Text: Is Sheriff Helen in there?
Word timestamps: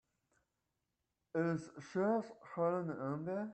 Is 1.35 1.69
Sheriff 1.91 2.31
Helen 2.55 2.89
in 2.89 3.25
there? 3.25 3.49